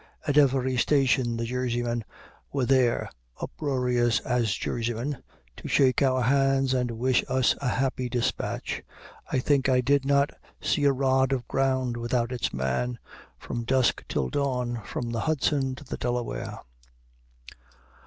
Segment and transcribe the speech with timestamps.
[0.27, 2.03] At every station the Jerseymen
[2.51, 3.07] were there,
[3.39, 5.21] uproarious as Jerseymen,
[5.57, 8.81] to shake our hands and wish us a happy despatch.
[9.31, 12.97] I think I did not see a rod of ground without its man,
[13.37, 16.57] from dusk till dawn, from the Hudson to the Delaware.